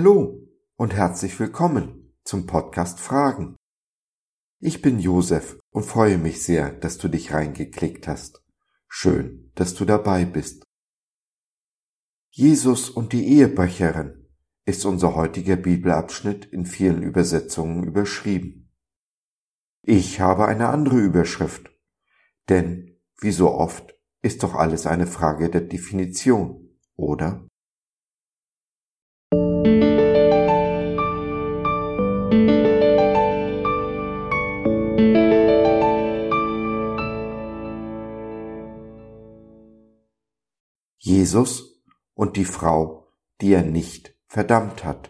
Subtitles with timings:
[0.00, 3.56] Hallo und herzlich willkommen zum Podcast Fragen.
[4.58, 8.42] Ich bin Josef und freue mich sehr, dass du dich reingeklickt hast.
[8.88, 10.64] Schön, dass du dabei bist.
[12.30, 14.26] Jesus und die Ehebrecherin
[14.64, 18.72] ist unser heutiger Bibelabschnitt in vielen Übersetzungen überschrieben.
[19.82, 21.70] Ich habe eine andere Überschrift,
[22.48, 27.49] denn, wie so oft, ist doch alles eine Frage der Definition, oder?
[41.30, 41.80] Jesus
[42.14, 43.08] und die Frau,
[43.40, 45.08] die er nicht verdammt hat.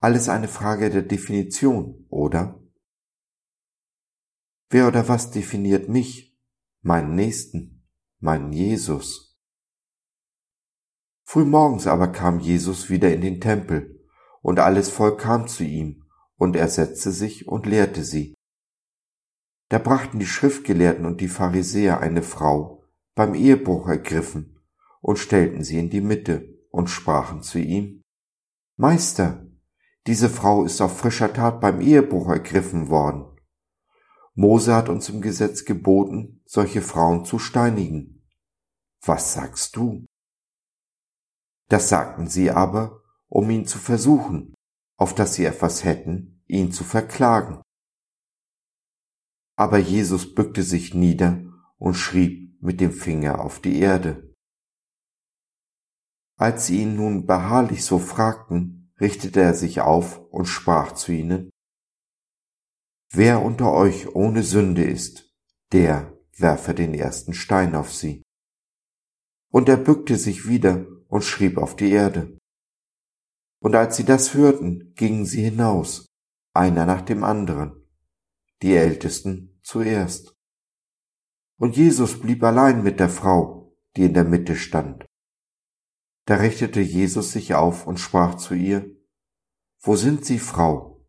[0.00, 2.58] Alles eine Frage der Definition, oder?
[4.70, 6.40] Wer oder was definiert mich,
[6.80, 7.86] meinen Nächsten,
[8.18, 9.38] meinen Jesus?
[11.26, 14.08] Frühmorgens aber kam Jesus wieder in den Tempel,
[14.40, 18.34] und alles Volk kam zu ihm, und er setzte sich und lehrte sie.
[19.68, 22.77] Da brachten die Schriftgelehrten und die Pharisäer eine Frau,
[23.18, 24.60] beim Ehebruch ergriffen
[25.00, 28.04] und stellten sie in die Mitte und sprachen zu ihm,
[28.76, 29.44] Meister,
[30.06, 33.36] diese Frau ist auf frischer Tat beim Ehebruch ergriffen worden.
[34.34, 38.24] Mose hat uns im Gesetz geboten, solche Frauen zu steinigen.
[39.04, 40.06] Was sagst du?
[41.68, 44.54] Das sagten sie aber, um ihn zu versuchen,
[44.96, 47.62] auf dass sie etwas hätten, ihn zu verklagen.
[49.56, 51.42] Aber Jesus bückte sich nieder
[51.78, 54.34] und schrieb mit dem Finger auf die Erde.
[56.36, 61.50] Als sie ihn nun beharrlich so fragten, richtete er sich auf und sprach zu ihnen,
[63.10, 65.34] Wer unter euch ohne Sünde ist,
[65.72, 68.22] der werfe den ersten Stein auf sie.
[69.50, 72.36] Und er bückte sich wieder und schrieb auf die Erde.
[73.60, 76.06] Und als sie das hörten, gingen sie hinaus,
[76.54, 77.88] einer nach dem anderen,
[78.62, 80.37] die Ältesten zuerst.
[81.58, 85.04] Und Jesus blieb allein mit der Frau, die in der Mitte stand.
[86.24, 88.94] Da richtete Jesus sich auf und sprach zu ihr,
[89.80, 91.06] Wo sind Sie, Frau?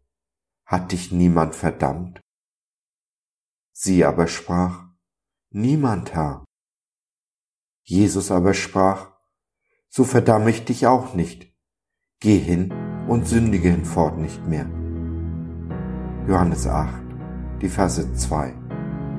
[0.65, 2.19] Hat dich niemand verdammt?
[3.73, 4.87] Sie aber sprach,
[5.51, 6.45] Niemand, Herr.
[7.83, 9.11] Jesus aber sprach,
[9.89, 11.53] So verdamme ich dich auch nicht.
[12.19, 12.73] Geh hin
[13.07, 14.69] und sündige hinfort nicht mehr.
[16.27, 17.03] Johannes 8,
[17.61, 18.53] die Verse 2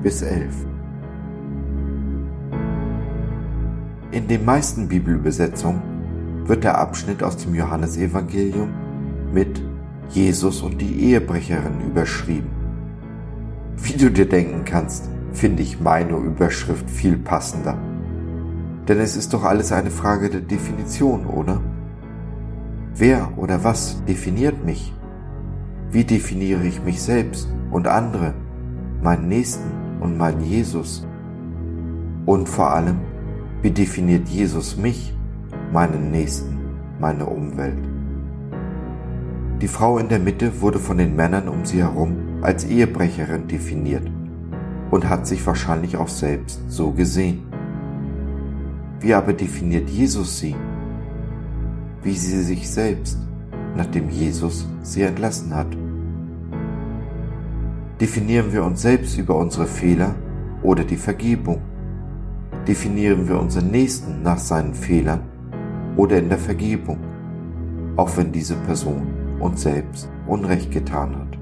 [0.01, 0.70] bis 11.
[4.11, 5.81] In den meisten Bibelübersetzungen
[6.45, 8.69] wird der Abschnitt aus dem Johannesevangelium
[9.33, 9.61] mit
[10.09, 12.49] Jesus und die Ehebrecherin überschrieben.
[13.77, 17.77] Wie du dir denken kannst, finde ich meine Überschrift viel passender.
[18.89, 21.61] Denn es ist doch alles eine Frage der Definition, oder?
[22.93, 24.93] Wer oder was definiert mich?
[25.89, 28.33] Wie definiere ich mich selbst und andere,
[29.01, 29.71] meinen Nächsten
[30.01, 31.07] und meinen Jesus?
[32.25, 32.97] Und vor allem,
[33.61, 35.13] wie definiert Jesus mich,
[35.71, 36.57] meinen Nächsten,
[36.99, 37.77] meine Umwelt?
[39.61, 44.09] Die Frau in der Mitte wurde von den Männern um sie herum als Ehebrecherin definiert
[44.89, 47.43] und hat sich wahrscheinlich auch selbst so gesehen.
[48.99, 50.55] Wie aber definiert Jesus sie?
[52.01, 53.19] Wie sie sich selbst,
[53.75, 55.67] nachdem Jesus sie entlassen hat?
[57.99, 60.15] Definieren wir uns selbst über unsere Fehler
[60.63, 61.61] oder die Vergebung?
[62.67, 65.21] Definieren wir unseren Nächsten nach seinen Fehlern
[65.97, 66.99] oder in der Vergebung,
[67.95, 69.07] auch wenn diese Person
[69.39, 71.37] uns selbst Unrecht getan hat.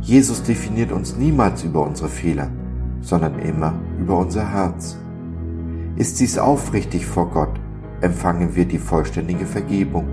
[0.00, 2.50] Jesus definiert uns niemals über unsere Fehler,
[3.00, 4.98] sondern immer über unser Herz.
[5.96, 7.60] Ist dies aufrichtig vor Gott,
[8.00, 10.06] empfangen wir die vollständige Vergebung.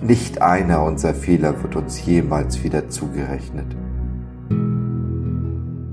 [0.00, 3.76] Nicht einer unserer Fehler wird uns jemals wieder zugerechnet.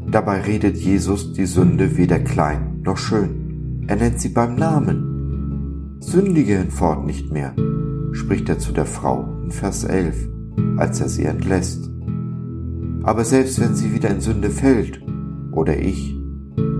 [0.09, 3.83] Dabei redet Jesus die Sünde weder klein noch schön.
[3.87, 5.97] Er nennt sie beim Namen.
[5.99, 7.53] Sündige hinfort nicht mehr,
[8.13, 10.29] spricht er zu der Frau in Vers 11,
[10.77, 11.89] als er sie entlässt.
[13.03, 15.01] Aber selbst wenn sie wieder in Sünde fällt,
[15.51, 16.15] oder ich,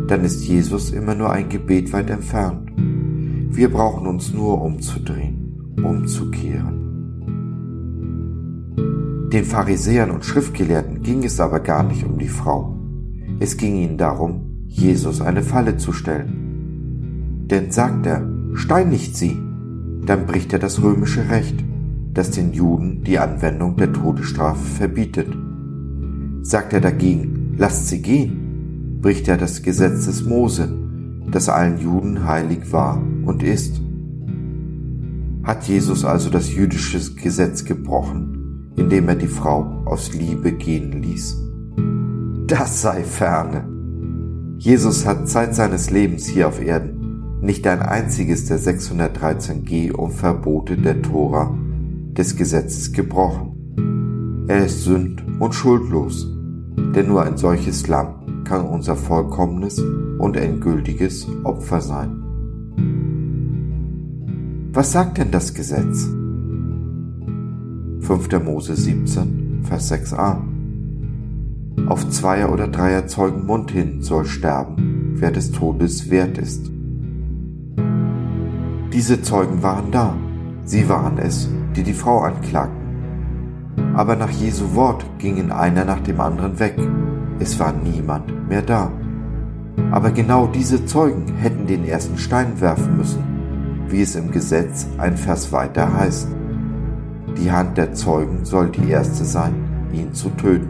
[0.08, 2.72] dann ist Jesus immer nur ein Gebet weit entfernt.
[2.78, 6.78] Wir brauchen uns nur umzudrehen, umzukehren.
[9.34, 12.77] Den Pharisäern und Schriftgelehrten ging es aber gar nicht um die Frau.
[13.40, 17.46] Es ging ihnen darum, Jesus eine Falle zu stellen.
[17.50, 19.38] Denn sagt er, steinigt sie,
[20.06, 21.64] dann bricht er das römische Recht,
[22.14, 25.28] das den Juden die Anwendung der Todesstrafe verbietet.
[26.42, 30.70] Sagt er dagegen, lasst sie gehen, bricht er das Gesetz des Mose,
[31.30, 33.82] das allen Juden heilig war und ist.
[35.44, 41.47] Hat Jesus also das jüdische Gesetz gebrochen, indem er die Frau aus Liebe gehen ließ?
[42.48, 43.68] Das sei ferne.
[44.58, 50.12] Jesus hat Zeit seines Lebens hier auf Erden nicht ein einziges der 613 Geh- und
[50.12, 51.54] Verbote der Tora
[52.14, 54.46] des Gesetzes gebrochen.
[54.48, 56.26] Er ist sünd und schuldlos,
[56.96, 62.24] denn nur ein solches Lamm kann unser vollkommenes und endgültiges Opfer sein.
[64.72, 66.08] Was sagt denn das Gesetz?
[68.00, 68.42] 5.
[68.42, 70.57] Mose 17, Vers 6a.
[71.86, 76.72] Auf Zweier oder Dreier Zeugen Mund hin soll sterben, wer des Todes wert ist.
[78.92, 80.16] Diese Zeugen waren da.
[80.66, 83.94] Sie waren es, die die Frau anklagten.
[83.96, 86.76] Aber nach Jesu Wort gingen einer nach dem anderen weg.
[87.40, 88.92] Es war niemand mehr da.
[89.92, 93.24] Aber genau diese Zeugen hätten den ersten Stein werfen müssen,
[93.88, 96.28] wie es im Gesetz ein Vers weiter heißt.
[97.38, 99.54] Die Hand der Zeugen soll die erste sein,
[99.94, 100.67] ihn zu töten.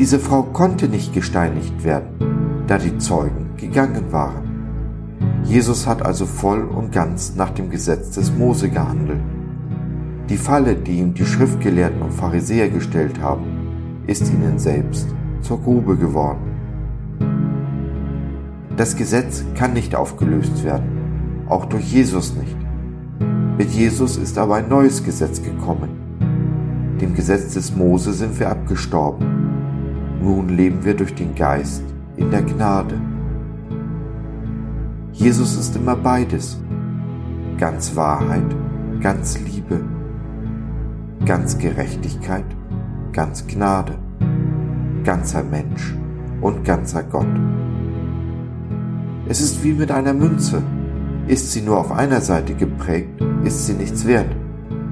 [0.00, 5.44] Diese Frau konnte nicht gesteinigt werden, da die Zeugen gegangen waren.
[5.44, 9.20] Jesus hat also voll und ganz nach dem Gesetz des Mose gehandelt.
[10.30, 13.44] Die Falle, die ihm die Schriftgelehrten und Pharisäer gestellt haben,
[14.06, 15.06] ist ihnen selbst
[15.42, 16.50] zur Grube geworden.
[18.78, 22.56] Das Gesetz kann nicht aufgelöst werden, auch durch Jesus nicht.
[23.58, 25.90] Mit Jesus ist aber ein neues Gesetz gekommen.
[27.02, 29.39] Dem Gesetz des Mose sind wir abgestorben.
[30.22, 31.82] Nun leben wir durch den Geist
[32.16, 33.00] in der Gnade.
[35.12, 36.60] Jesus ist immer beides.
[37.56, 38.44] Ganz Wahrheit,
[39.00, 39.80] ganz Liebe,
[41.24, 42.44] ganz Gerechtigkeit,
[43.12, 43.98] ganz Gnade,
[45.04, 45.94] ganzer Mensch
[46.42, 47.26] und ganzer Gott.
[49.26, 50.62] Es ist wie mit einer Münze.
[51.28, 54.34] Ist sie nur auf einer Seite geprägt, ist sie nichts wert.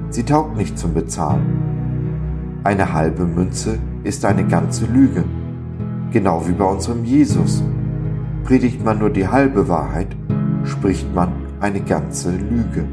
[0.09, 2.61] Sie taugt nicht zum Bezahlen.
[2.63, 5.23] Eine halbe Münze ist eine ganze Lüge,
[6.11, 7.63] genau wie bei unserem Jesus.
[8.43, 10.15] Predigt man nur die halbe Wahrheit,
[10.63, 12.85] spricht man eine ganze Lüge.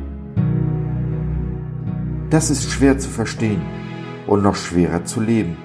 [2.30, 3.62] Das ist schwer zu verstehen
[4.26, 5.56] und noch schwerer zu leben.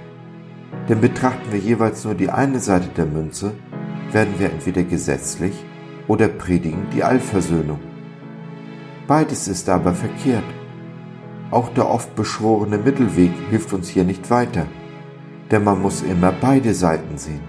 [0.87, 3.53] Denn betrachten wir jeweils nur die eine Seite der Münze,
[4.11, 5.65] werden wir entweder gesetzlich
[6.07, 7.79] oder predigen die Allversöhnung.
[9.07, 10.43] Beides ist aber verkehrt.
[11.49, 14.67] Auch der oft beschworene Mittelweg hilft uns hier nicht weiter,
[15.51, 17.41] denn man muss immer beide Seiten sehen,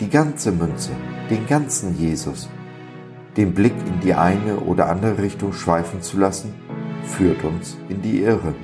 [0.00, 0.90] die ganze Münze,
[1.30, 2.48] den ganzen Jesus.
[3.36, 6.52] Den Blick in die eine oder andere Richtung schweifen zu lassen,
[7.04, 8.54] führt uns in die Irre.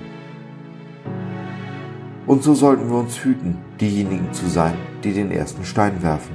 [2.27, 6.35] Und so sollten wir uns hüten, diejenigen zu sein, die den ersten Stein werfen.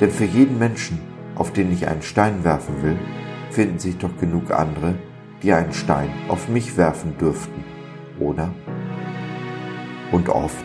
[0.00, 1.00] Denn für jeden Menschen,
[1.34, 2.96] auf den ich einen Stein werfen will,
[3.50, 4.94] finden sich doch genug andere,
[5.42, 7.64] die einen Stein auf mich werfen dürften,
[8.18, 8.50] oder?
[10.12, 10.64] Und oft